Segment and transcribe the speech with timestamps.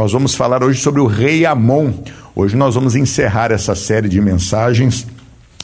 [0.00, 1.92] Nós vamos falar hoje sobre o rei Amon.
[2.34, 5.06] Hoje nós vamos encerrar essa série de mensagens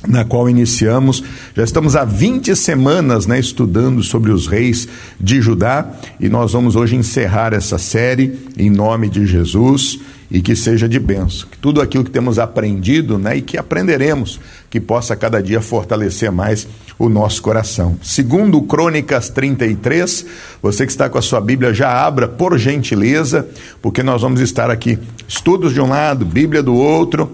[0.06, 1.24] na qual iniciamos.
[1.56, 4.86] Já estamos há 20 semanas né, estudando sobre os reis
[5.18, 10.00] de Judá e nós vamos hoje encerrar essa série em nome de Jesus
[10.30, 11.48] e que seja de benção.
[11.48, 16.30] Que tudo aquilo que temos aprendido né, e que aprenderemos, que possa cada dia fortalecer
[16.32, 16.66] mais
[16.98, 17.96] o nosso coração.
[18.02, 20.26] Segundo Crônicas 33,
[20.62, 23.46] você que está com a sua Bíblia, já abra por gentileza,
[23.80, 24.98] porque nós vamos estar aqui,
[25.29, 27.30] estudos de um lado, Bíblia do outro,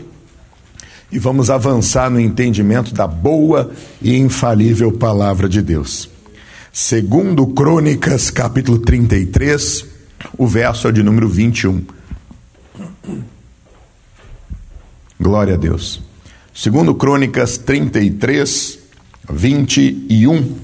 [1.10, 3.70] e vamos avançar no entendimento da boa
[4.00, 6.08] e infalível palavra de Deus.
[6.72, 9.84] Segundo Crônicas, capítulo 33,
[10.38, 11.84] o verso é de número 21.
[15.22, 16.02] Glória a Deus.
[16.52, 18.80] Segundo Crônicas 33,
[19.30, 20.56] 21.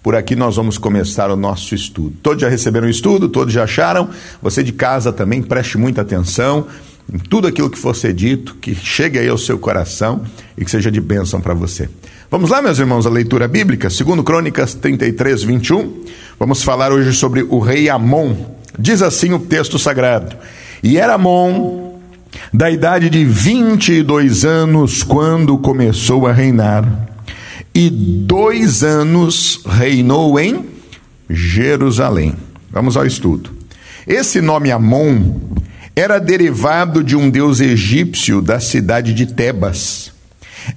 [0.00, 2.14] Por aqui nós vamos começar o nosso estudo.
[2.22, 3.28] Todos já receberam o estudo?
[3.28, 4.08] Todos já acharam?
[4.40, 6.68] Você de casa também preste muita atenção
[7.12, 10.22] em tudo aquilo que for ser dito, que chegue aí ao seu coração
[10.56, 11.88] e que seja de bênção para você.
[12.30, 16.04] Vamos lá, meus irmãos, a leitura bíblica, segundo Crônicas 33, 21.
[16.38, 18.36] Vamos falar hoje sobre o rei Amon.
[18.78, 20.36] Diz assim o texto sagrado:
[20.84, 21.83] E era Amon
[22.52, 27.08] da idade de 22 anos quando começou a reinar,
[27.74, 30.64] e dois anos reinou em
[31.28, 32.36] Jerusalém.
[32.70, 33.50] Vamos ao estudo.
[34.06, 35.34] Esse nome Amon
[35.96, 40.12] era derivado de um deus egípcio da cidade de Tebas.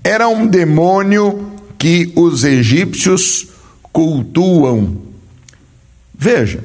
[0.04, 3.48] Era um demônio que os egípcios
[3.92, 4.98] cultuam.
[6.18, 6.64] Veja,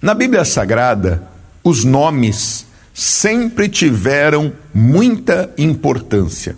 [0.00, 1.22] na Bíblia Sagrada,
[1.62, 2.67] os nomes
[2.98, 6.56] sempre tiveram muita importância.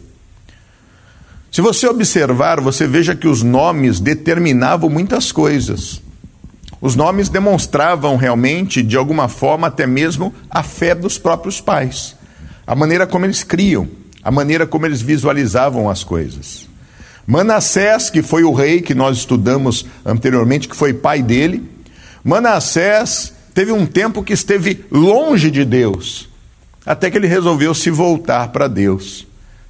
[1.53, 6.01] Se você observar, você veja que os nomes determinavam muitas coisas.
[6.81, 12.17] Os nomes demonstravam realmente, de alguma forma, até mesmo a fé dos próprios pais,
[12.67, 13.87] a maneira como eles criam,
[14.25, 16.67] a maneira como eles visualizavam as coisas.
[17.27, 21.69] Manassés, que foi o rei que nós estudamos anteriormente, que foi pai dele,
[22.25, 26.30] Manassés teve um tempo que esteve longe de Deus,
[26.85, 29.27] até que ele resolveu se voltar para Deus.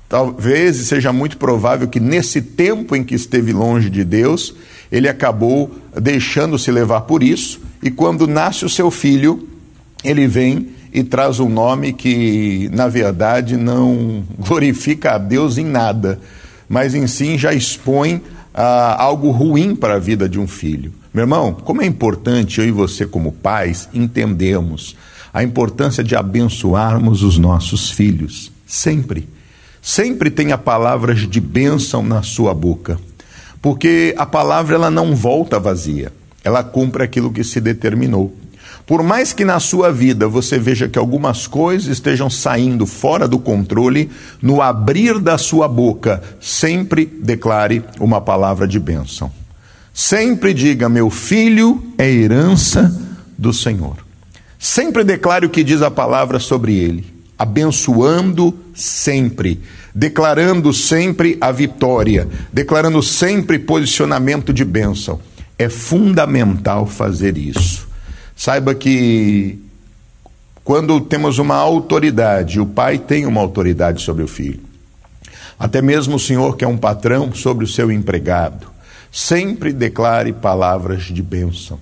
[0.09, 4.55] Talvez seja muito provável que nesse tempo em que esteve longe de Deus,
[4.91, 5.71] ele acabou
[6.01, 9.49] deixando-se levar por isso, e quando nasce o seu filho,
[10.03, 16.19] ele vem e traz um nome que, na verdade, não glorifica a Deus em nada,
[16.69, 18.21] mas em si já expõe
[18.53, 20.93] ah, algo ruim para a vida de um filho.
[21.15, 24.97] Meu irmão, como é importante eu e você, como pais, entendemos
[25.33, 29.29] a importância de abençoarmos os nossos filhos, sempre.
[29.83, 32.99] Sempre tenha palavras de bênção na sua boca
[33.63, 38.35] porque a palavra ela não volta vazia, ela cumpre aquilo que se determinou.
[38.87, 43.39] Por mais que na sua vida você veja que algumas coisas estejam saindo fora do
[43.39, 49.31] controle, no abrir da sua boca, sempre declare uma palavra de bênção.
[49.93, 52.93] Sempre diga: Meu filho é herança
[53.39, 54.10] do Senhor.
[54.61, 57.05] Sempre declare o que diz a palavra sobre ele,
[57.37, 59.61] abençoando sempre
[59.95, 65.21] declarando sempre a vitória, declarando sempre posicionamento de bênção.
[65.59, 67.89] É fundamental fazer isso.
[68.35, 69.59] Saiba que
[70.65, 74.61] quando temos uma autoridade, o pai tem uma autoridade sobre o filho.
[75.59, 78.69] Até mesmo o senhor que é um patrão sobre o seu empregado,
[79.13, 81.79] sempre declare palavras de bênção.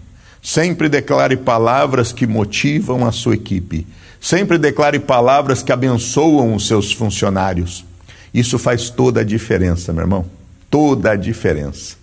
[0.49, 3.87] Sempre declare palavras que motivam a sua equipe.
[4.19, 7.85] Sempre declare palavras que abençoam os seus funcionários.
[8.33, 10.25] Isso faz toda a diferença, meu irmão.
[10.71, 11.97] Toda a diferença.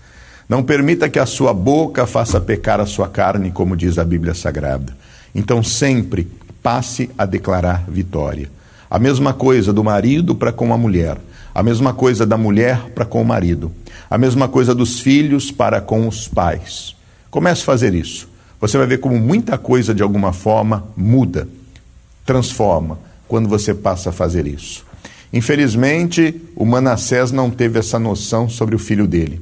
[0.48, 4.36] Não permita que a sua boca faça pecar a sua carne, como diz a Bíblia
[4.36, 4.96] Sagrada.
[5.34, 6.28] Então, sempre
[6.62, 8.48] passe a declarar vitória.
[8.88, 11.18] A mesma coisa do marido para com a mulher,
[11.52, 13.72] a mesma coisa da mulher para com o marido,
[14.08, 16.96] a mesma coisa dos filhos para com os pais.
[17.32, 18.35] Comece a fazer isso.
[18.66, 21.48] Você vai ver como muita coisa, de alguma forma, muda,
[22.26, 24.84] transforma, quando você passa a fazer isso.
[25.32, 29.40] Infelizmente, o Manassés não teve essa noção sobre o filho dele.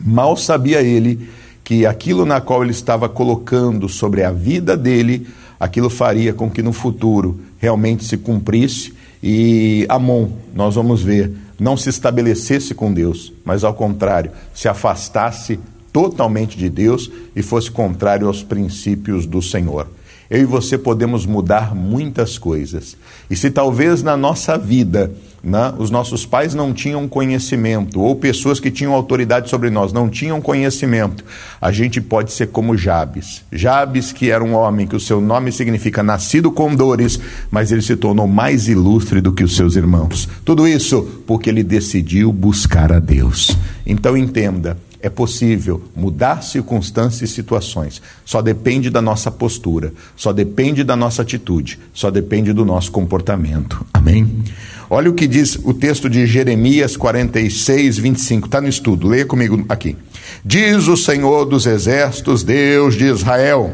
[0.00, 1.30] Mal sabia ele
[1.62, 5.28] que aquilo na qual ele estava colocando sobre a vida dele,
[5.60, 8.92] aquilo faria com que no futuro realmente se cumprisse
[9.22, 15.60] e Amon, nós vamos ver, não se estabelecesse com Deus, mas ao contrário, se afastasse
[15.92, 19.86] totalmente de Deus e fosse contrário aos princípios do Senhor.
[20.28, 22.96] eu e você podemos mudar muitas coisas.
[23.28, 25.10] E se talvez na nossa vida
[25.42, 30.08] né, os nossos pais não tinham conhecimento, ou pessoas que tinham autoridade sobre nós não
[30.08, 31.24] tinham conhecimento,
[31.60, 33.42] a gente pode ser como Jabes.
[33.50, 37.18] Jabes, que era um homem que o seu nome significa nascido com dores,
[37.50, 40.28] mas ele se tornou mais ilustre do que os seus irmãos.
[40.44, 43.56] Tudo isso porque ele decidiu buscar a Deus.
[43.86, 48.02] Então entenda é possível mudar circunstâncias e situações.
[48.24, 53.84] Só depende da nossa postura, só depende da nossa atitude, só depende do nosso comportamento.
[53.94, 54.44] Amém?
[54.88, 58.46] Olha o que diz o texto de Jeremias 46, 25.
[58.46, 59.96] Está no estudo, leia comigo aqui.
[60.44, 63.72] Diz o Senhor dos Exércitos, Deus de Israel: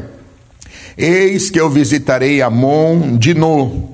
[0.97, 3.91] Eis que eu visitarei Amon de No,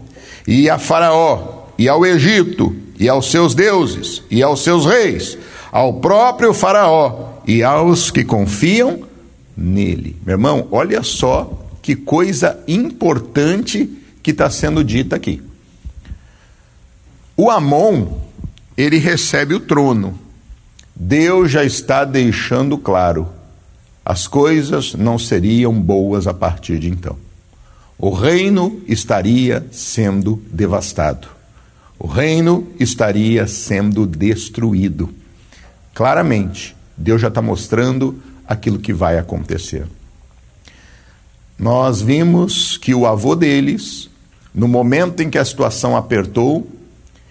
[0.47, 5.37] e a Faraó, e ao Egito, e aos seus deuses, e aos seus reis
[5.73, 9.01] ao próprio Faraó e aos que confiam
[9.57, 10.15] nele.
[10.23, 13.89] Meu irmão, olha só que coisa importante
[14.21, 15.41] que está sendo dita aqui.
[17.35, 18.19] O Amon,
[18.77, 20.13] ele recebe o trono.
[20.95, 23.27] Deus já está deixando claro:
[24.05, 27.17] as coisas não seriam boas a partir de então.
[27.97, 31.29] O reino estaria sendo devastado.
[31.97, 35.22] O reino estaria sendo destruído.
[35.93, 39.85] Claramente, Deus já está mostrando aquilo que vai acontecer.
[41.57, 44.09] Nós vimos que o avô deles,
[44.53, 46.67] no momento em que a situação apertou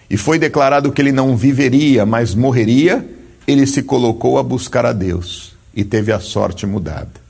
[0.09, 3.07] e foi declarado que ele não viveria, mas morreria,
[3.47, 7.21] ele se colocou a buscar a Deus e teve a sorte mudada.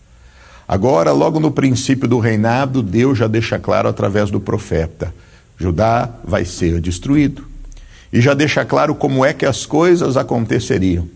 [0.67, 5.13] Agora, logo no princípio do reinado, Deus já deixa claro através do profeta:
[5.57, 7.45] Judá vai ser destruído.
[8.11, 11.07] E já deixa claro como é que as coisas aconteceriam.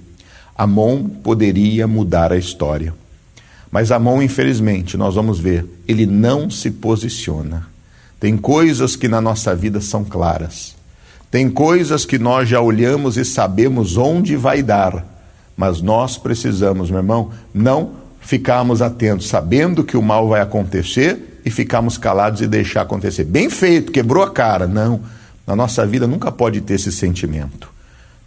[0.57, 2.93] Amon poderia mudar a história.
[3.69, 7.67] Mas Amon, infelizmente, nós vamos ver, ele não se posiciona.
[8.19, 10.75] Tem coisas que na nossa vida são claras.
[11.29, 15.05] Tem coisas que nós já olhamos e sabemos onde vai dar.
[15.55, 21.51] Mas nós precisamos, meu irmão, não ficarmos atentos, sabendo que o mal vai acontecer e
[21.51, 23.23] ficarmos calados e deixar acontecer.
[23.25, 24.65] Bem feito, quebrou a cara.
[24.65, 25.01] Não.
[25.45, 27.76] Na nossa vida nunca pode ter esse sentimento.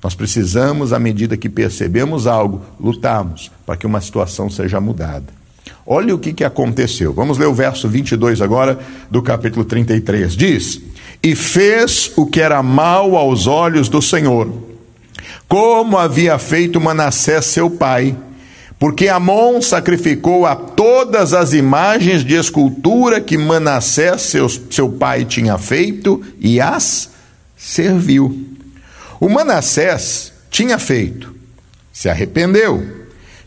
[0.03, 5.41] Nós precisamos, à medida que percebemos algo, lutarmos para que uma situação seja mudada.
[5.87, 7.13] Olha o que, que aconteceu.
[7.13, 8.79] Vamos ler o verso 22 agora
[9.11, 10.37] do capítulo 33.
[10.37, 10.81] Diz:
[11.23, 14.51] E fez o que era mal aos olhos do Senhor,
[15.47, 18.17] como havia feito Manassés seu pai,
[18.79, 25.59] porque Amon sacrificou a todas as imagens de escultura que Manassés seu, seu pai tinha
[25.59, 27.11] feito e as
[27.57, 28.50] serviu.
[29.21, 31.35] O Manassés tinha feito,
[31.93, 32.83] se arrependeu,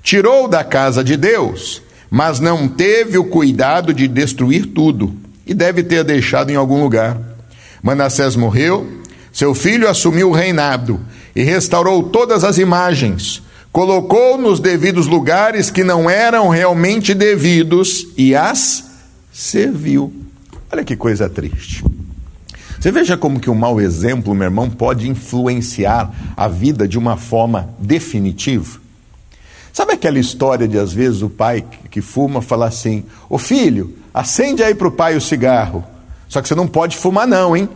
[0.04, 1.82] tirou da casa de Deus,
[2.12, 5.16] mas não teve o cuidado de destruir tudo
[5.48, 7.20] e deve ter deixado em algum lugar.
[7.82, 8.88] Manassés morreu,
[9.32, 11.00] seu filho assumiu o reinado
[11.36, 13.42] e restaurou todas as imagens,
[13.72, 18.92] colocou nos devidos lugares que não eram realmente devidos e as
[19.32, 20.14] serviu.
[20.72, 21.84] Olha que coisa triste.
[22.84, 27.16] Você veja como que um mau exemplo, meu irmão, pode influenciar a vida de uma
[27.16, 28.78] forma definitiva.
[29.72, 34.62] Sabe aquela história de às vezes o pai que fuma falar assim: "Ô filho, acende
[34.62, 35.82] aí para o pai o cigarro.
[36.28, 37.70] Só que você não pode fumar não, hein?"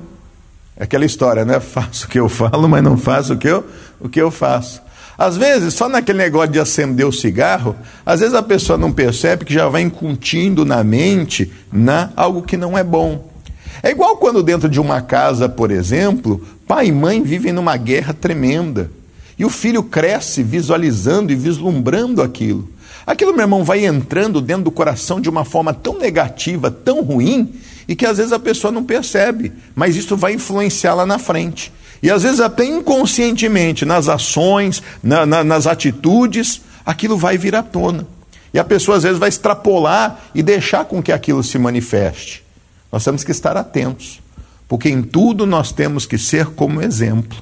[0.75, 1.57] É aquela história, né?
[1.63, 3.65] Faço o que eu falo, mas não faço o que eu,
[4.01, 4.81] o que eu faço.
[5.18, 9.45] Às vezes, só naquele negócio de acender o cigarro, às vezes a pessoa não percebe
[9.45, 13.37] que já vai incutindo na mente na, algo que não é bom.
[13.83, 18.13] É igual quando dentro de uma casa, por exemplo, pai e mãe vivem numa guerra
[18.13, 18.91] tremenda.
[19.38, 22.67] E o filho cresce visualizando e vislumbrando aquilo.
[23.05, 27.53] Aquilo, meu irmão, vai entrando dentro do coração de uma forma tão negativa, tão ruim,
[27.88, 31.72] e que às vezes a pessoa não percebe, mas isso vai influenciar lá na frente.
[32.01, 37.63] E às vezes até inconscientemente, nas ações, na, na, nas atitudes, aquilo vai vir à
[37.63, 38.05] tona.
[38.53, 42.43] E a pessoa às vezes vai extrapolar e deixar com que aquilo se manifeste.
[42.91, 44.22] Nós temos que estar atentos,
[44.67, 47.38] porque em tudo nós temos que ser como exemplo.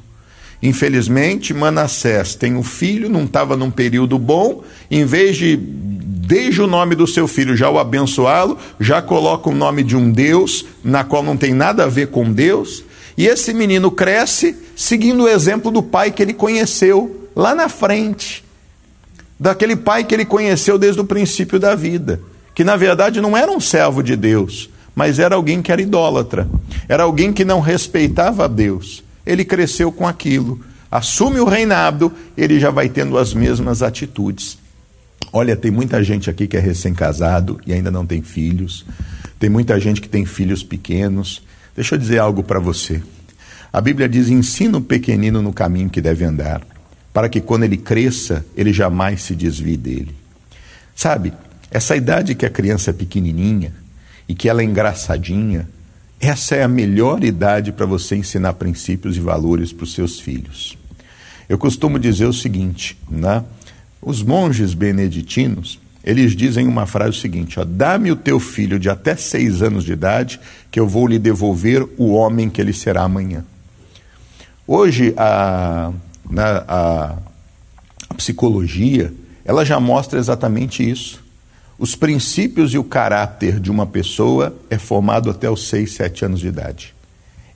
[0.61, 6.67] Infelizmente, Manassés tem um filho, não estava num período bom, em vez de, desde o
[6.67, 11.03] nome do seu filho, já o abençoá-lo, já coloca o nome de um Deus, na
[11.03, 12.83] qual não tem nada a ver com Deus,
[13.17, 18.43] e esse menino cresce seguindo o exemplo do pai que ele conheceu lá na frente,
[19.39, 22.21] daquele pai que ele conheceu desde o princípio da vida,
[22.53, 26.47] que na verdade não era um servo de Deus, mas era alguém que era idólatra,
[26.87, 29.03] era alguém que não respeitava a Deus.
[29.25, 30.59] Ele cresceu com aquilo,
[30.89, 34.57] assume o reinado, ele já vai tendo as mesmas atitudes.
[35.33, 38.85] Olha, tem muita gente aqui que é recém-casado e ainda não tem filhos.
[39.37, 41.43] Tem muita gente que tem filhos pequenos.
[41.75, 43.01] Deixa eu dizer algo para você.
[43.73, 46.61] A Bíblia diz: ensina o pequenino no caminho que deve andar,
[47.11, 50.15] para que quando ele cresça, ele jamais se desvie dele.
[50.95, 51.33] Sabe,
[51.69, 53.73] essa idade que a criança é pequenininha
[54.27, 55.67] e que ela é engraçadinha,
[56.19, 60.77] essa é a melhor idade para você ensinar princípios e valores para os seus filhos.
[61.47, 63.43] Eu costumo dizer o seguinte, né?
[64.01, 69.61] Os monges beneditinos, eles dizem uma frase seguinte: dá-me o teu filho de até seis
[69.61, 70.39] anos de idade,
[70.71, 73.43] que eu vou lhe devolver o homem que ele será amanhã.
[74.67, 75.91] Hoje a,
[76.29, 77.15] né, a,
[78.09, 79.13] a psicologia
[79.43, 81.23] ela já mostra exatamente isso.
[81.77, 86.39] Os princípios e o caráter de uma pessoa é formado até os 6, 7 anos
[86.39, 86.95] de idade.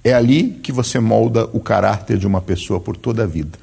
[0.03, 3.57] É ali que você molda o caráter de uma pessoa por toda a vida.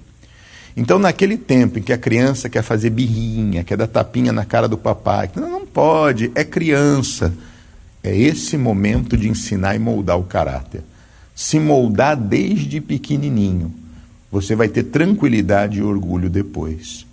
[0.76, 4.68] Então, naquele tempo em que a criança quer fazer birrinha, quer dar tapinha na cara
[4.68, 7.32] do papai, não, pode, é criança.
[8.02, 10.82] É esse momento de ensinar e moldar o caráter.
[11.34, 13.74] Se moldar desde pequenininho,
[14.30, 17.05] você vai ter tranquilidade e orgulho depois.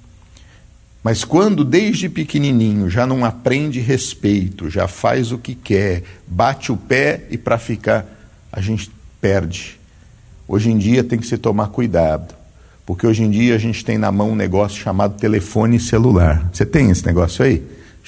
[1.04, 6.78] Mas quando desde pequenininho já não aprende respeito, já faz o que quer, bate o
[6.78, 8.06] pé e para ficar,
[8.50, 9.78] a gente perde.
[10.48, 12.34] Hoje em dia tem que se tomar cuidado.
[12.86, 16.50] Porque hoje em dia a gente tem na mão um negócio chamado telefone celular.
[16.54, 17.64] Você tem esse negócio aí?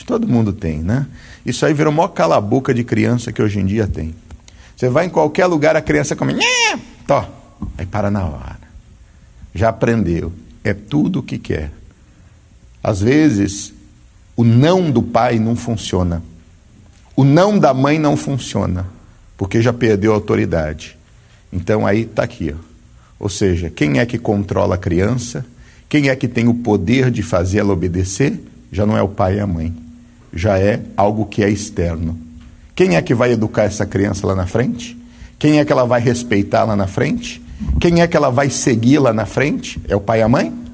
[0.05, 1.07] Todo mundo tem, né?
[1.45, 4.13] Isso aí virou maior cala-boca de criança que hoje em dia tem.
[4.75, 6.35] Você vai em qualquer lugar, a criança come,
[7.07, 7.25] Tó,
[7.77, 8.59] aí para na hora.
[9.53, 10.33] Já aprendeu.
[10.63, 11.71] É tudo o que quer.
[12.85, 13.73] Às vezes,
[14.35, 16.21] o não do pai não funciona.
[17.15, 18.85] O não da mãe não funciona,
[19.35, 20.95] porque já perdeu a autoridade.
[21.51, 22.61] Então aí está aqui, ó.
[23.19, 25.43] Ou seja, quem é que controla a criança?
[25.89, 28.39] Quem é que tem o poder de fazer ela obedecer?
[28.71, 29.73] Já não é o pai e a mãe.
[30.31, 32.15] Já é algo que é externo.
[32.75, 34.95] Quem é que vai educar essa criança lá na frente?
[35.39, 37.41] Quem é que ela vai respeitar lá na frente?
[37.79, 39.81] Quem é que ela vai seguir lá na frente?
[39.87, 40.64] É o pai e a mãe?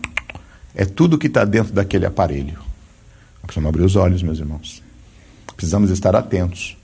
[0.75, 2.59] É tudo que está dentro daquele aparelho.
[3.43, 4.81] Precisamos abrir os olhos, meus irmãos.
[5.55, 6.77] Precisamos estar atentos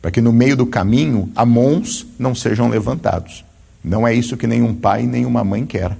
[0.00, 3.44] para que no meio do caminho amons não sejam levantados.
[3.82, 5.96] Não é isso que nenhum pai nem uma mãe quer.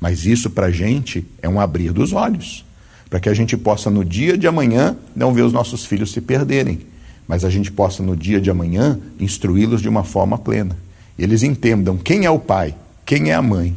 [0.00, 2.64] Mas isso para a gente é um abrir dos olhos.
[3.08, 6.20] Para que a gente possa, no dia de amanhã, não ver os nossos filhos se
[6.20, 6.80] perderem.
[7.28, 10.76] Mas a gente possa, no dia de amanhã, instruí-los de uma forma plena.
[11.18, 12.74] Eles entendam quem é o pai,
[13.04, 13.76] quem é a mãe.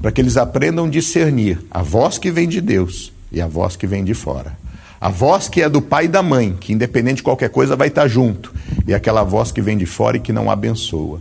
[0.00, 3.76] Para que eles aprendam a discernir a voz que vem de Deus e a voz
[3.76, 4.56] que vem de fora.
[5.00, 7.88] A voz que é do pai e da mãe, que independente de qualquer coisa vai
[7.88, 8.52] estar junto,
[8.86, 11.20] e aquela voz que vem de fora e que não abençoa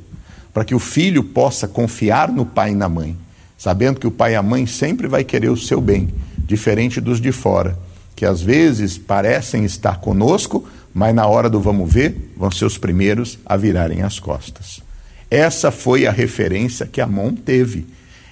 [0.56, 3.14] para que o filho possa confiar no pai e na mãe,
[3.58, 6.08] sabendo que o pai e a mãe sempre vai querer o seu bem,
[6.46, 7.78] diferente dos de fora,
[8.16, 12.78] que às vezes parecem estar conosco, mas na hora do vamos ver, vão ser os
[12.78, 14.82] primeiros a virarem as costas.
[15.30, 17.86] Essa foi a referência que Amon teve.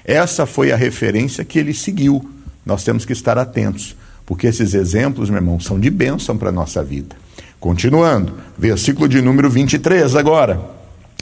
[0.06, 2.28] Essa foi a referência que ele seguiu.
[2.66, 3.96] Nós temos que estar atentos,
[4.26, 7.16] porque esses exemplos, meu irmão, são de bênção para a nossa vida.
[7.60, 10.60] Continuando, versículo de número 23 agora.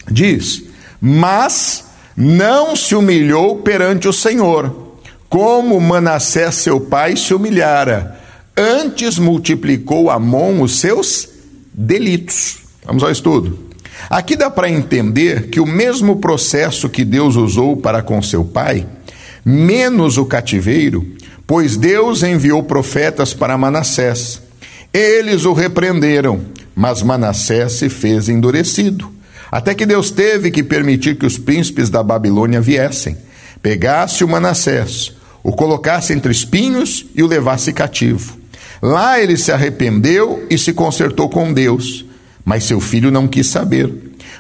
[0.10, 0.64] Diz:
[1.02, 1.84] mas
[2.16, 8.20] não se humilhou perante o Senhor, como Manassés seu pai se humilhara.
[8.56, 11.28] Antes multiplicou Amon os seus
[11.74, 12.60] delitos.
[12.86, 13.71] Vamos ao estudo.
[14.10, 18.86] Aqui dá para entender que o mesmo processo que Deus usou para com seu pai,
[19.46, 21.06] menos o cativeiro,
[21.46, 24.42] pois Deus enviou profetas para Manassés.
[24.94, 26.42] Eles o repreenderam,
[26.76, 29.12] mas Manassés se fez endurecido.
[29.52, 33.18] Até que Deus teve que permitir que os príncipes da Babilônia viessem,
[33.62, 38.38] pegasse o Manassés, o colocasse entre espinhos e o levasse cativo.
[38.82, 42.06] Lá ele se arrependeu e se consertou com Deus,
[42.46, 43.94] mas seu filho não quis saber.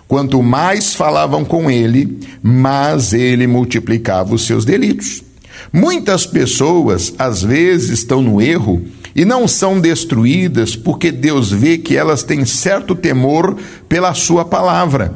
[0.08, 5.24] Quanto mais falavam com ele, mais ele multiplicava os seus delitos.
[5.72, 8.82] Muitas pessoas, às vezes, estão no erro
[9.16, 15.14] e não são destruídas porque Deus vê que elas têm certo temor pela Sua palavra.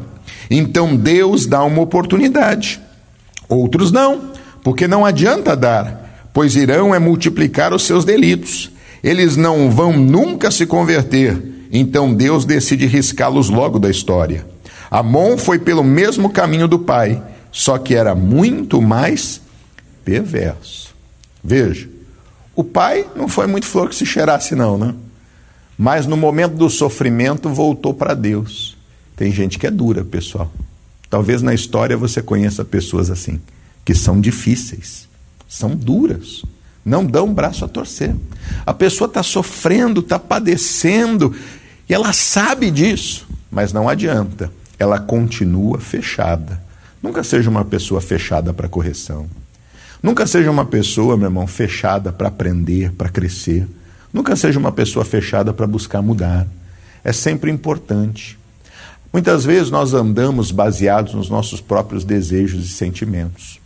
[0.49, 2.79] Então Deus dá uma oportunidade.
[3.49, 4.31] Outros não,
[4.63, 8.71] porque não adianta dar, pois irão é multiplicar os seus delitos.
[9.03, 11.41] Eles não vão nunca se converter,
[11.79, 14.45] então Deus decide riscá-los logo da história.
[14.89, 19.41] Amon foi pelo mesmo caminho do pai, só que era muito mais
[20.03, 20.93] perverso.
[21.43, 21.89] Veja,
[22.55, 24.95] o pai não foi muito flor que se cheirasse, não, né?
[25.77, 28.77] Mas no momento do sofrimento voltou para Deus.
[29.15, 30.51] Tem gente que é dura, pessoal.
[31.09, 33.41] Talvez na história você conheça pessoas assim,
[33.83, 35.07] que são difíceis,
[35.47, 36.43] são duras,
[36.83, 38.15] não dão um braço a torcer.
[38.65, 41.33] A pessoa está sofrendo, está padecendo,
[41.87, 44.51] E ela sabe disso, mas não adianta.
[44.77, 46.61] Ela continua fechada.
[47.01, 49.27] Nunca seja uma pessoa fechada para correção.
[50.01, 53.67] Nunca seja uma pessoa, meu irmão, fechada para aprender, para crescer.
[54.11, 56.47] Nunca seja uma pessoa fechada para buscar mudar.
[57.03, 58.37] É sempre importante.
[59.13, 63.59] Muitas vezes nós andamos baseados nos nossos próprios desejos e sentimentos.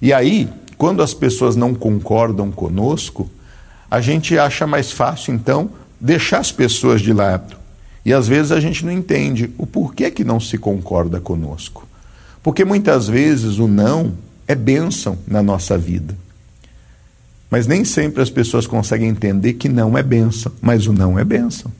[0.00, 3.28] E aí, quando as pessoas não concordam conosco,
[3.90, 7.56] a gente acha mais fácil, então, deixar as pessoas de lado.
[8.04, 11.86] E às vezes a gente não entende o porquê que não se concorda conosco.
[12.42, 14.14] Porque muitas vezes o não
[14.46, 16.16] é bênção na nossa vida.
[17.50, 21.24] Mas nem sempre as pessoas conseguem entender que não é bênção, mas o não é
[21.24, 21.70] bênção.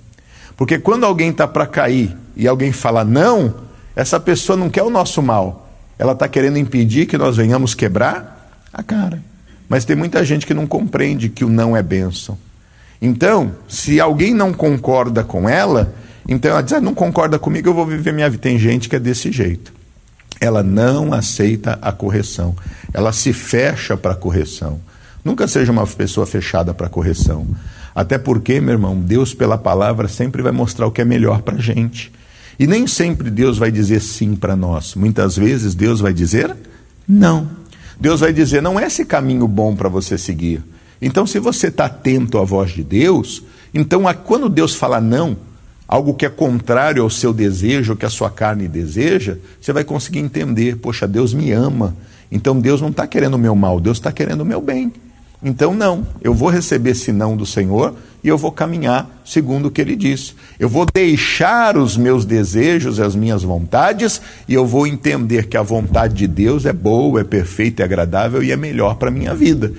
[0.57, 3.55] Porque quando alguém está para cair e alguém fala não,
[3.95, 5.71] essa pessoa não quer o nosso mal.
[5.99, 9.23] Ela está querendo impedir que nós venhamos quebrar a cara.
[9.69, 12.39] Mas tem muita gente que não compreende que o não é bênção.
[13.01, 15.95] Então, se alguém não concorda com ela,
[16.29, 18.43] então ela diz: ah, não concorda comigo, eu vou viver minha vida.
[18.43, 19.73] Tem gente que é desse jeito.
[20.41, 22.55] Ela não aceita a correção.
[22.93, 24.81] Ela se fecha para a correção.
[25.25, 27.47] Nunca seja uma pessoa fechada para a correção.
[27.95, 31.57] Até porque, meu irmão, Deus, pela palavra, sempre vai mostrar o que é melhor para
[31.57, 32.13] a gente.
[32.59, 34.95] E nem sempre Deus vai dizer sim para nós.
[34.95, 36.55] Muitas vezes Deus vai dizer
[37.07, 37.49] não.
[37.99, 40.63] Deus vai dizer: não é esse caminho bom para você seguir.
[41.01, 45.37] Então, se você está atento à voz de Deus, então quando Deus fala não,
[45.87, 50.19] algo que é contrário ao seu desejo, que a sua carne deseja, você vai conseguir
[50.19, 51.97] entender: poxa, Deus me ama.
[52.31, 54.93] Então Deus não está querendo o meu mal, Deus está querendo o meu bem.
[55.43, 59.71] Então, não, eu vou receber esse não do Senhor e eu vou caminhar segundo o
[59.71, 60.35] que ele diz.
[60.59, 65.63] Eu vou deixar os meus desejos as minhas vontades e eu vou entender que a
[65.63, 69.33] vontade de Deus é boa, é perfeita, é agradável e é melhor para a minha
[69.33, 69.73] vida.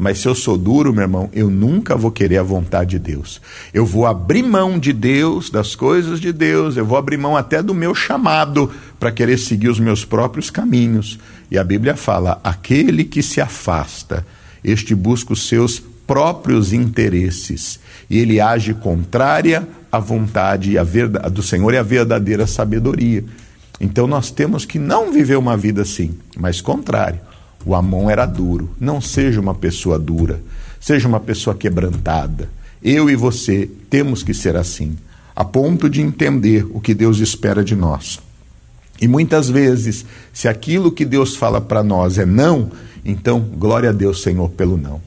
[0.00, 3.38] Mas se eu sou duro, meu irmão, eu nunca vou querer a vontade de Deus.
[3.74, 7.62] Eu vou abrir mão de Deus, das coisas de Deus, eu vou abrir mão até
[7.62, 11.18] do meu chamado para querer seguir os meus próprios caminhos.
[11.50, 14.26] E a Bíblia fala: aquele que se afasta
[14.64, 17.78] este busca os seus próprios interesses
[18.08, 20.76] e ele age contrária à vontade
[21.30, 23.22] do Senhor e à verdadeira sabedoria.
[23.78, 27.20] Então nós temos que não viver uma vida assim, mas contrário.
[27.64, 28.70] O Amon era duro.
[28.78, 30.40] Não seja uma pessoa dura,
[30.80, 32.48] seja uma pessoa quebrantada.
[32.82, 34.96] Eu e você temos que ser assim,
[35.36, 38.18] a ponto de entender o que Deus espera de nós.
[39.00, 42.70] E muitas vezes, se aquilo que Deus fala para nós é não,
[43.04, 45.00] então, glória a Deus, Senhor, pelo não.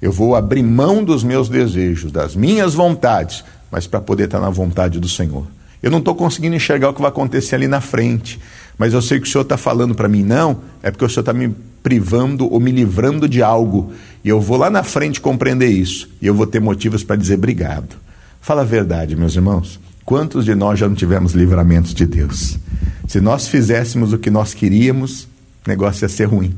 [0.00, 4.50] Eu vou abrir mão dos meus desejos, das minhas vontades, mas para poder estar na
[4.50, 5.46] vontade do Senhor.
[5.82, 8.38] Eu não estou conseguindo enxergar o que vai acontecer ali na frente,
[8.76, 11.22] mas eu sei que o Senhor está falando para mim não, é porque o Senhor
[11.22, 13.92] está me privando ou me livrando de algo,
[14.24, 17.34] e eu vou lá na frente compreender isso, e eu vou ter motivos para dizer
[17.34, 17.96] obrigado.
[18.40, 19.80] Fala a verdade, meus irmãos.
[20.04, 22.58] Quantos de nós já não tivemos livramentos de Deus?
[23.06, 25.24] Se nós fizéssemos o que nós queríamos,
[25.64, 26.54] o negócio ia ser ruim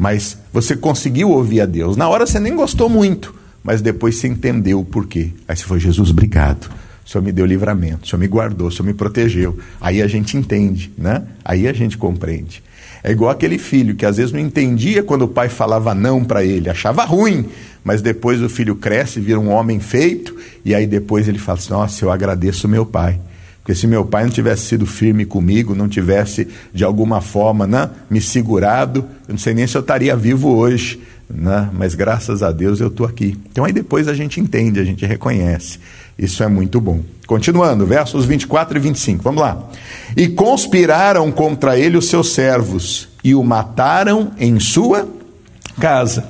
[0.00, 1.94] mas você conseguiu ouvir a Deus.
[1.94, 5.28] Na hora você nem gostou muito, mas depois você entendeu o porquê.
[5.46, 6.70] Aí você foi, Jesus, obrigado.
[7.04, 9.58] O Senhor me deu livramento, o Senhor me guardou, o Senhor me protegeu.
[9.78, 11.22] Aí a gente entende, né?
[11.44, 12.62] Aí a gente compreende.
[13.02, 16.44] É igual aquele filho que às vezes não entendia quando o pai falava não para
[16.44, 17.46] ele, achava ruim,
[17.82, 21.72] mas depois o filho cresce, vira um homem feito, e aí depois ele fala assim:
[21.72, 23.18] Nossa, eu agradeço meu pai.
[23.62, 27.90] Porque se meu pai não tivesse sido firme comigo, não tivesse de alguma forma né,
[28.08, 31.00] me segurado, eu não sei nem se eu estaria vivo hoje.
[31.28, 31.70] Né?
[31.72, 33.38] Mas graças a Deus eu estou aqui.
[33.52, 35.78] Então aí depois a gente entende, a gente reconhece.
[36.20, 37.00] Isso é muito bom.
[37.26, 39.70] Continuando, versos 24 e 25, vamos lá.
[40.14, 45.08] E conspiraram contra ele os seus servos e o mataram em sua
[45.80, 46.26] casa.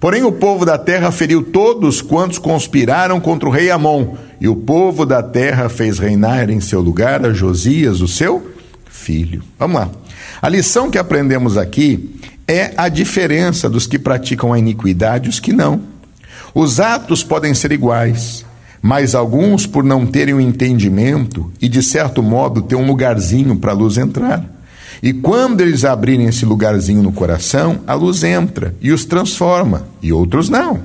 [0.00, 4.56] Porém, o povo da terra feriu todos quantos conspiraram contra o rei Amon, e o
[4.56, 8.50] povo da terra fez reinar em seu lugar a Josias, o seu
[8.90, 9.42] filho.
[9.56, 9.88] Vamos lá.
[10.42, 15.38] A lição que aprendemos aqui é a diferença dos que praticam a iniquidade e os
[15.38, 15.80] que não.
[16.54, 18.44] Os atos podem ser iguais,
[18.80, 23.72] mas alguns, por não terem o entendimento e, de certo modo, ter um lugarzinho para
[23.72, 24.58] a luz entrar
[25.02, 30.12] e quando eles abrirem esse lugarzinho no coração, a luz entra e os transforma, e
[30.12, 30.80] outros não.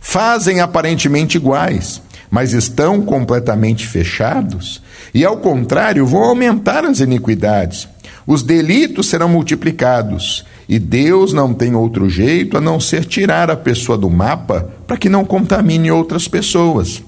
[0.00, 2.00] Fazem aparentemente iguais,
[2.30, 7.86] mas estão completamente fechados, e ao contrário, vão aumentar as iniquidades.
[8.26, 13.56] Os delitos serão multiplicados, e Deus não tem outro jeito a não ser tirar a
[13.56, 17.02] pessoa do mapa para que não contamine outras pessoas.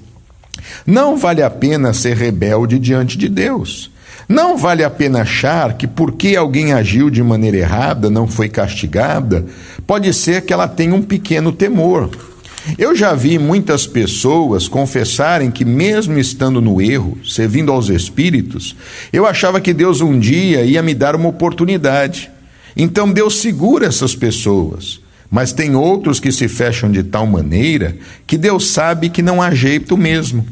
[0.86, 3.90] Não vale a pena ser rebelde diante de Deus.
[4.28, 9.44] Não vale a pena achar que porque alguém agiu de maneira errada, não foi castigada,
[9.86, 12.10] pode ser que ela tenha um pequeno temor.
[12.78, 18.76] Eu já vi muitas pessoas confessarem que, mesmo estando no erro, servindo aos espíritos,
[19.12, 22.30] eu achava que Deus um dia ia me dar uma oportunidade.
[22.76, 25.01] Então Deus segura essas pessoas.
[25.32, 29.54] Mas tem outros que se fecham de tal maneira que Deus sabe que não há
[29.54, 30.44] jeito mesmo.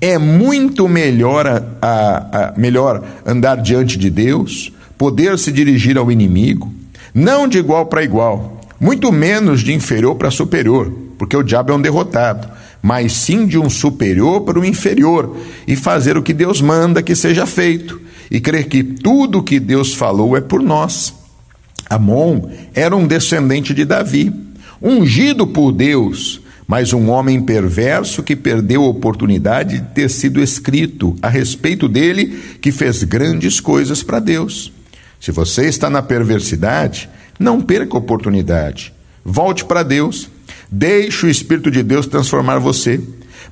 [0.00, 6.10] É muito melhor, a, a, a, melhor andar diante de Deus, poder se dirigir ao
[6.10, 6.72] inimigo,
[7.14, 11.76] não de igual para igual, muito menos de inferior para superior, porque o diabo é
[11.76, 12.48] um derrotado,
[12.82, 17.14] mas sim de um superior para um inferior, e fazer o que Deus manda que
[17.14, 21.23] seja feito, e crer que tudo o que Deus falou é por nós.
[21.88, 24.32] Amon era um descendente de Davi,
[24.80, 31.16] ungido por Deus, mas um homem perverso que perdeu a oportunidade de ter sido escrito
[31.20, 34.72] a respeito dele, que fez grandes coisas para Deus.
[35.20, 38.92] Se você está na perversidade, não perca a oportunidade.
[39.24, 40.28] Volte para Deus.
[40.70, 43.00] Deixe o Espírito de Deus transformar você.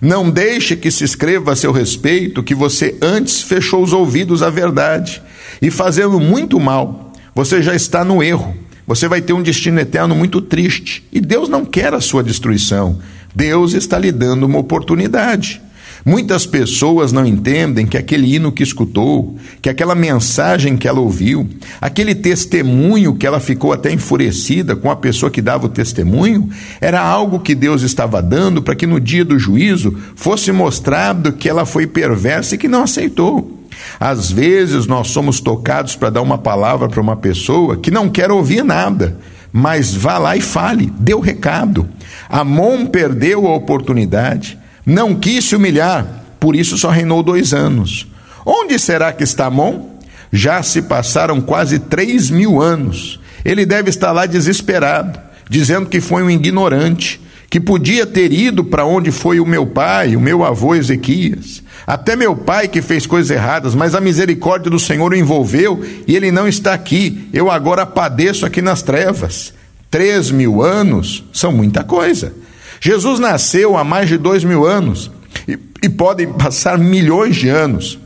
[0.01, 4.51] Não deixe que se escreva a seu respeito que você antes fechou os ouvidos à
[4.51, 5.23] verdade
[5.61, 7.12] e fazendo muito mal.
[7.35, 8.55] Você já está no erro.
[8.87, 11.07] Você vai ter um destino eterno muito triste.
[11.12, 12.99] E Deus não quer a sua destruição.
[13.35, 15.62] Deus está lhe dando uma oportunidade.
[16.05, 21.49] Muitas pessoas não entendem que aquele hino que escutou, que aquela mensagem que ela ouviu,
[21.81, 27.01] aquele testemunho que ela ficou até enfurecida com a pessoa que dava o testemunho, era
[27.01, 31.64] algo que Deus estava dando para que no dia do juízo fosse mostrado que ela
[31.64, 33.62] foi perversa e que não aceitou.
[33.99, 38.31] Às vezes nós somos tocados para dar uma palavra para uma pessoa que não quer
[38.31, 39.16] ouvir nada,
[39.53, 41.88] mas vá lá e fale, dê o recado.
[42.29, 48.07] Amon perdeu a oportunidade, não quis se humilhar, por isso só reinou dois anos.
[48.45, 49.90] Onde será que está Amon?
[50.33, 53.21] Já se passaram quase três mil anos.
[53.45, 55.18] Ele deve estar lá desesperado,
[55.49, 57.21] dizendo que foi um ignorante,
[57.53, 61.62] que podia ter ido para onde foi o meu pai, o meu avô Ezequias.
[61.87, 66.17] Até meu pai que fez coisas erradas, mas a misericórdia do Senhor o envolveu e
[66.17, 67.29] ele não está aqui.
[67.31, 69.53] Eu agora padeço aqui nas trevas.
[69.91, 72.33] Três mil anos são muita coisa.
[72.81, 75.11] Jesus nasceu há mais de dois mil anos
[75.47, 77.99] e, e podem passar milhões de anos.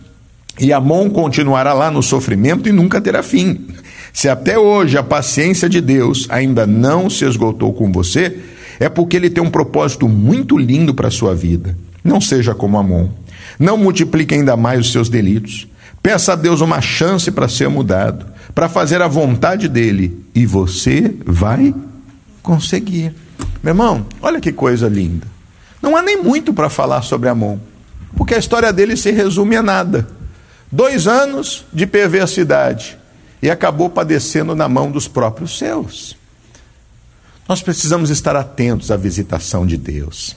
[0.59, 3.65] E Amon continuará lá no sofrimento e nunca terá fim.
[4.13, 8.37] Se até hoje a paciência de Deus ainda não se esgotou com você,
[8.79, 11.77] é porque ele tem um propósito muito lindo para a sua vida.
[12.03, 13.09] Não seja como Amon.
[13.59, 15.67] Não multiplique ainda mais os seus delitos.
[16.03, 21.15] Peça a Deus uma chance para ser mudado, para fazer a vontade dele, e você
[21.25, 21.75] vai
[22.43, 23.13] conseguir.
[23.63, 25.27] Meu irmão, olha que coisa linda.
[25.83, 27.59] Não há nem muito para falar sobre Amon,
[28.17, 30.07] porque a história dele se resume a nada.
[30.71, 32.97] Dois anos de perversidade
[33.43, 36.17] e acabou padecendo na mão dos próprios seus.
[37.49, 40.37] Nós precisamos estar atentos à visitação de Deus.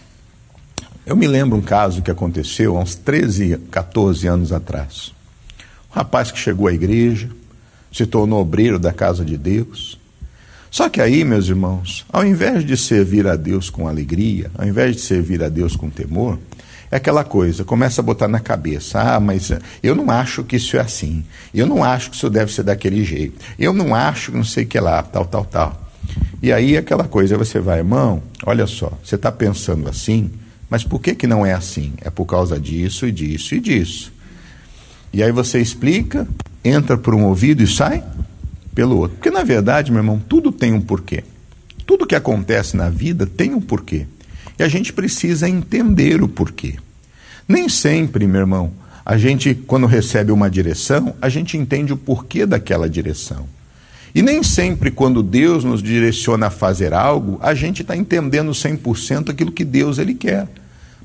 [1.07, 5.11] Eu me lembro um caso que aconteceu há uns 13, 14 anos atrás.
[5.89, 7.27] Um rapaz que chegou à igreja,
[7.91, 9.99] se tornou obreiro da casa de Deus.
[10.69, 14.95] Só que aí, meus irmãos, ao invés de servir a Deus com alegria, ao invés
[14.95, 16.37] de servir a Deus com temor,
[16.91, 20.77] é aquela coisa, começa a botar na cabeça: ah, mas eu não acho que isso
[20.77, 24.37] é assim, eu não acho que isso deve ser daquele jeito, eu não acho que
[24.37, 25.88] não sei o que lá, tal, tal, tal.
[26.41, 30.31] E aí aquela coisa, você vai, irmão, olha só, você está pensando assim,
[30.69, 31.93] mas por que, que não é assim?
[32.01, 34.13] É por causa disso e disso e disso.
[35.11, 36.27] E aí você explica,
[36.63, 38.03] entra por um ouvido e sai
[38.73, 39.17] pelo outro.
[39.17, 41.23] Porque na verdade, meu irmão, tudo tem um porquê.
[41.85, 44.05] Tudo que acontece na vida tem um porquê.
[44.57, 46.75] E a gente precisa entender o porquê.
[47.47, 48.71] Nem sempre, meu irmão,
[49.03, 53.47] a gente, quando recebe uma direção, a gente entende o porquê daquela direção.
[54.13, 59.29] E nem sempre, quando Deus nos direciona a fazer algo, a gente está entendendo 100%
[59.29, 60.47] aquilo que Deus ele quer.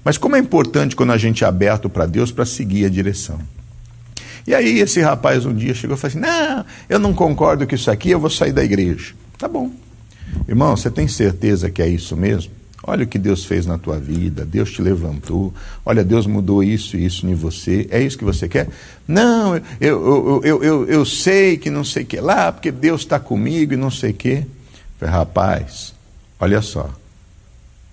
[0.02, 3.38] Mas como é importante quando a gente é aberto para Deus para seguir a direção.
[4.46, 7.74] E aí esse rapaz um dia chegou e falou assim: Não, eu não concordo com
[7.74, 9.14] isso aqui, eu vou sair da igreja.
[9.38, 9.70] Tá bom.
[10.46, 12.52] Irmão, você tem certeza que é isso mesmo?
[12.86, 15.54] Olha o que Deus fez na tua vida, Deus te levantou,
[15.86, 18.68] olha, Deus mudou isso e isso em você, é isso que você quer?
[19.08, 23.00] Não, eu, eu, eu, eu, eu sei que não sei o que lá, porque Deus
[23.00, 24.44] está comigo e não sei o que.
[25.00, 25.94] Rapaz,
[26.38, 26.90] olha só,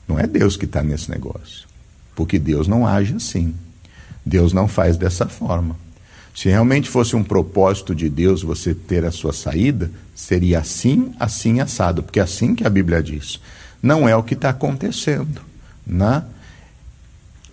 [0.06, 1.70] não é Deus que está nesse negócio,
[2.14, 3.56] porque Deus não age assim,
[4.26, 5.78] Deus não faz dessa forma.
[6.36, 11.62] Se realmente fosse um propósito de Deus você ter a sua saída, seria assim, assim,
[11.62, 13.40] assado, porque é assim que a Bíblia diz
[13.82, 15.42] não é o que está acontecendo.
[15.86, 16.24] Né?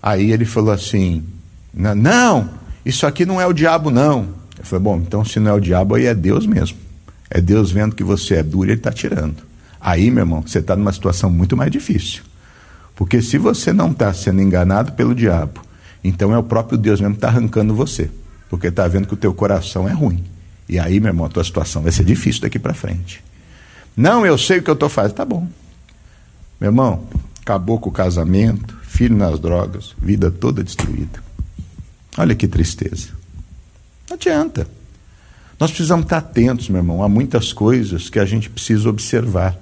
[0.02, 1.24] Aí ele falou assim:
[1.72, 2.50] não,
[2.84, 4.28] isso aqui não é o diabo, não.
[4.58, 6.78] Eu falei: bom, então se não é o diabo, aí é Deus mesmo.
[7.30, 9.36] É Deus vendo que você é duro e ele está tirando.
[9.80, 12.22] Aí, meu irmão, você está numa situação muito mais difícil.
[12.96, 15.60] Porque se você não está sendo enganado pelo diabo,
[16.02, 18.10] então é o próprio Deus mesmo que está arrancando você.
[18.50, 20.24] Porque está vendo que o teu coração é ruim.
[20.68, 23.22] E aí, meu irmão, a tua situação vai ser difícil daqui para frente.
[23.96, 25.14] Não, eu sei o que eu estou fazendo.
[25.14, 25.46] Tá bom.
[26.60, 27.06] Meu irmão,
[27.40, 31.22] acabou com o casamento, filho nas drogas, vida toda destruída.
[32.16, 33.08] Olha que tristeza.
[34.08, 34.66] Não adianta.
[35.58, 39.56] Nós precisamos estar atentos, meu irmão, a muitas coisas que a gente precisa observar.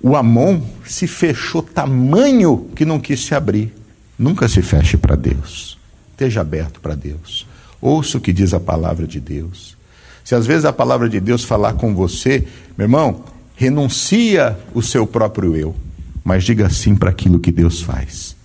[0.00, 3.74] O Amon se fechou tamanho que não quis se abrir.
[4.18, 5.78] Nunca se feche para Deus.
[6.12, 7.46] Esteja aberto para Deus.
[7.80, 9.76] Ouça o que diz a palavra de Deus.
[10.24, 13.24] Se às vezes a palavra de Deus falar com você, meu irmão,
[13.56, 15.74] renuncia o seu próprio eu,
[16.22, 18.36] mas diga sim para aquilo que Deus faz.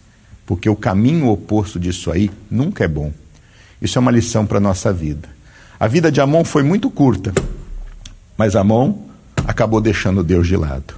[0.46, 3.12] Porque o caminho oposto disso aí nunca é bom.
[3.82, 5.30] Isso é uma lição para a nossa vida.
[5.80, 7.34] A vida de Amon foi muito curta,
[8.38, 8.94] mas Amon
[9.46, 10.96] acabou deixando Deus de lado.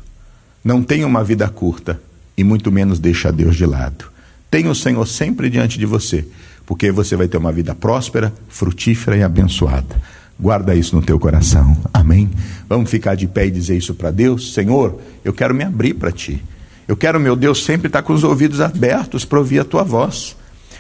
[0.63, 1.99] Não tenha uma vida curta
[2.38, 4.06] e muito menos deixa Deus de lado.
[4.52, 6.28] Tenha o Senhor sempre diante de você,
[6.65, 9.95] porque você vai ter uma vida próspera, frutífera e abençoada.
[10.39, 11.78] Guarda isso no teu coração.
[11.93, 12.30] Amém.
[12.67, 14.54] Vamos ficar de pé e dizer isso para Deus?
[14.54, 16.43] Senhor, eu quero me abrir para ti.
[16.88, 20.36] Eu quero, meu Deus, sempre estar com os ouvidos abertos para ouvir a tua voz.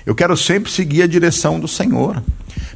[0.05, 2.21] Eu quero sempre seguir a direção do Senhor.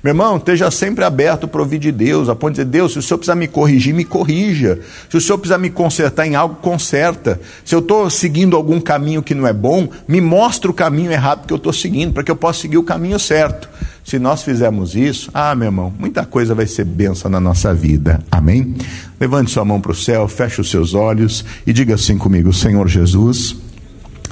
[0.03, 2.99] Meu irmão, esteja sempre aberto para ouvir de Deus, a ponto de dizer, Deus, se
[2.99, 4.79] o Senhor precisar me corrigir, me corrija.
[5.09, 7.39] Se o Senhor precisar me consertar em algo, conserta.
[7.65, 11.45] Se eu estou seguindo algum caminho que não é bom, me mostra o caminho errado
[11.45, 13.67] que eu estou seguindo, para que eu possa seguir o caminho certo.
[14.03, 18.21] Se nós fizermos isso, ah, meu irmão, muita coisa vai ser benção na nossa vida.
[18.31, 18.75] Amém?
[19.19, 22.87] Levante sua mão para o céu, feche os seus olhos e diga assim comigo, Senhor
[22.87, 23.57] Jesus,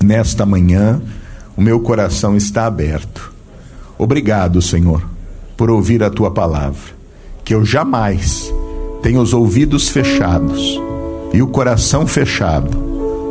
[0.02, 1.02] nesta manhã
[1.56, 3.34] o meu coração está aberto.
[3.98, 5.16] Obrigado, Senhor
[5.58, 6.94] por ouvir a tua palavra,
[7.44, 8.54] que eu jamais
[9.02, 10.80] tenha os ouvidos fechados
[11.34, 12.78] e o coração fechado,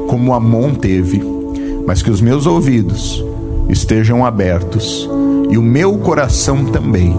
[0.09, 1.23] como Amon teve,
[1.87, 3.25] mas que os meus ouvidos
[3.69, 5.09] estejam abertos
[5.51, 7.17] e o meu coração também.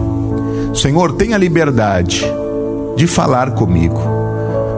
[0.74, 2.26] Senhor, tenha liberdade
[2.96, 4.00] de falar comigo,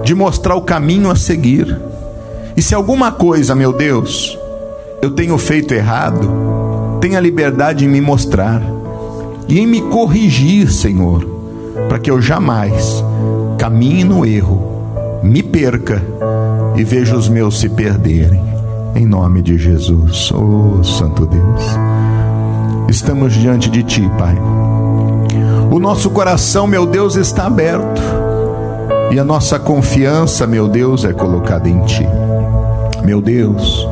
[0.04, 1.80] de mostrar o caminho a seguir.
[2.56, 4.38] E se alguma coisa, meu Deus,
[5.02, 8.62] eu tenho feito errado, tenha liberdade em me mostrar
[9.48, 11.26] e em me corrigir, Senhor,
[11.88, 13.04] para que eu jamais
[13.58, 16.02] caminhe no erro, me perca
[16.76, 18.42] e veja os meus se perderem.
[18.96, 21.62] Em nome de Jesus, oh Santo Deus,
[22.90, 24.36] estamos diante de Ti, Pai.
[25.72, 28.02] O nosso coração, meu Deus, está aberto
[29.12, 32.08] e a nossa confiança, meu Deus, é colocada em Ti.
[33.04, 33.88] Meu Deus,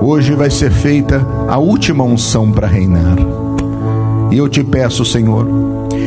[0.00, 3.16] hoje vai ser feita a última unção para reinar.
[4.30, 5.46] E eu te peço, Senhor,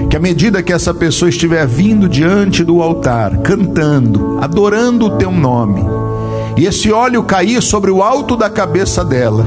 [0.10, 5.32] que à medida que essa pessoa estiver vindo diante do altar, cantando, adorando o teu
[5.32, 5.86] nome,
[6.58, 9.46] e esse óleo cair sobre o alto da cabeça dela,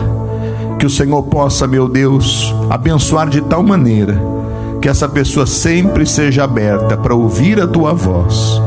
[0.78, 4.30] que o Senhor possa, meu Deus, abençoar de tal maneira
[4.80, 8.60] que essa pessoa sempre seja aberta para ouvir a tua voz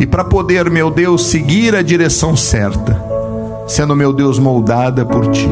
[0.00, 3.09] e para poder, meu Deus, seguir a direção certa,
[3.70, 5.48] sendo, meu Deus, moldada por ti.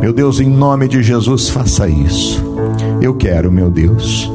[0.00, 2.42] Meu Deus, em nome de Jesus, faça isso.
[3.00, 4.30] Eu quero, meu Deus,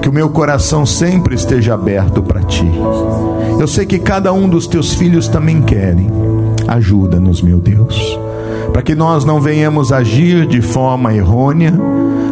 [0.00, 2.66] que o meu coração sempre esteja aberto para ti.
[3.58, 6.10] Eu sei que cada um dos teus filhos também querem.
[6.66, 8.18] Ajuda-nos, meu Deus,
[8.72, 11.74] para que nós não venhamos agir de forma errônea,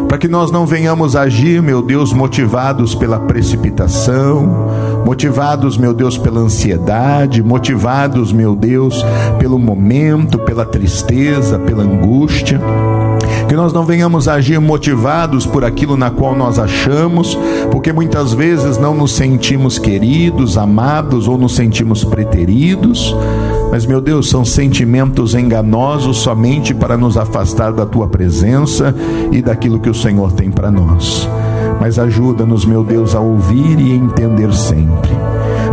[0.07, 6.39] para que nós não venhamos agir, meu Deus, motivados pela precipitação, motivados, meu Deus, pela
[6.39, 9.03] ansiedade, motivados, meu Deus,
[9.37, 12.59] pelo momento, pela tristeza, pela angústia
[13.49, 17.37] que nós não venhamos agir motivados por aquilo na qual nós achamos,
[17.71, 23.15] porque muitas vezes não nos sentimos queridos, amados ou nos sentimos preteridos,
[23.71, 28.95] mas meu Deus, são sentimentos enganosos somente para nos afastar da tua presença
[29.31, 31.27] e daquilo que o Senhor tem para nós.
[31.79, 35.11] Mas ajuda-nos, meu Deus, a ouvir e entender sempre,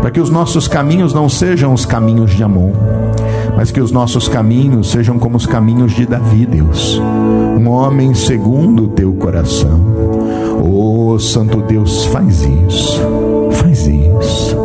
[0.00, 2.72] para que os nossos caminhos não sejam os caminhos de amor
[3.56, 8.84] mas que os nossos caminhos sejam como os caminhos de Davi, Deus, um homem segundo
[8.84, 9.80] o teu coração.
[10.62, 13.02] Oh, Santo Deus, faz isso,
[13.52, 14.56] faz isso.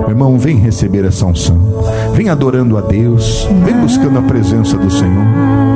[0.00, 1.60] Meu irmão, vem receber essa unção,
[2.14, 5.67] vem adorando a Deus, vem buscando a presença do Senhor.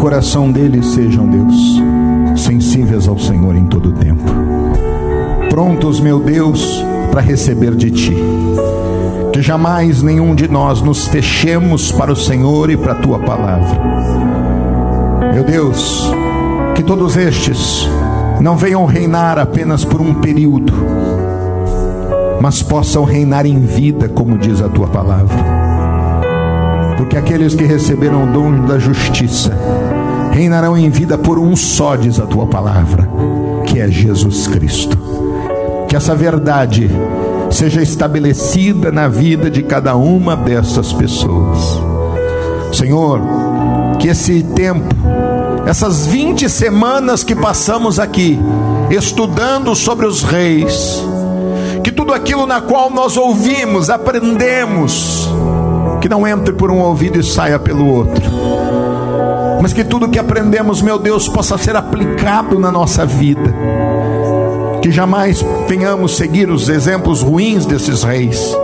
[0.00, 1.54] Coração deles sejam, Deus,
[2.34, 4.24] sensíveis ao Senhor em todo o tempo.
[5.50, 8.16] Prontos, meu Deus, para receber de Ti.
[9.30, 13.78] Que jamais nenhum de nós nos fechemos para o Senhor e para a Tua palavra.
[15.34, 16.10] Meu Deus,
[16.74, 17.86] que todos estes
[18.40, 20.72] não venham reinar apenas por um período,
[22.40, 25.69] mas possam reinar em vida, como diz a tua palavra.
[27.00, 29.56] Porque aqueles que receberam o dom da justiça
[30.32, 33.08] reinarão em vida por um só, diz a tua palavra,
[33.64, 34.98] que é Jesus Cristo.
[35.88, 36.90] Que essa verdade
[37.50, 41.80] seja estabelecida na vida de cada uma dessas pessoas.
[42.70, 43.18] Senhor,
[43.98, 44.94] que esse tempo,
[45.64, 48.38] essas 20 semanas que passamos aqui,
[48.90, 51.02] estudando sobre os reis,
[51.82, 55.29] que tudo aquilo na qual nós ouvimos, aprendemos,
[56.00, 58.22] que não entre por um ouvido e saia pelo outro,
[59.60, 63.54] mas que tudo que aprendemos, meu Deus, possa ser aplicado na nossa vida,
[64.80, 68.56] que jamais venhamos seguir os exemplos ruins desses reis,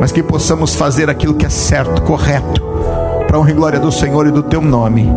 [0.00, 2.62] mas que possamos fazer aquilo que é certo, correto,
[3.26, 5.12] para a honra e glória do Senhor e do teu nome,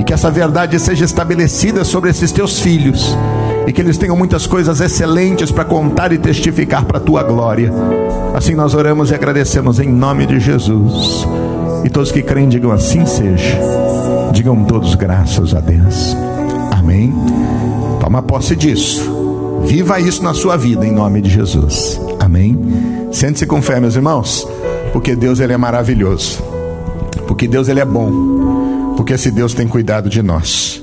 [0.00, 3.16] e que essa verdade seja estabelecida sobre esses teus filhos
[3.66, 7.72] e que eles tenham muitas coisas excelentes para contar e testificar para a tua glória.
[8.34, 11.26] Assim nós oramos e agradecemos em nome de Jesus.
[11.84, 13.58] E todos que creem digam assim seja.
[14.32, 16.16] Digam todos graças a Deus.
[16.70, 17.12] Amém.
[18.00, 19.20] Toma posse disso.
[19.64, 22.00] Viva isso na sua vida em nome de Jesus.
[22.18, 22.58] Amém.
[23.12, 24.46] Sente-se com fé, meus irmãos,
[24.92, 26.42] porque Deus ele é maravilhoso.
[27.28, 28.94] Porque Deus ele é bom.
[28.96, 30.81] Porque esse Deus tem cuidado de nós.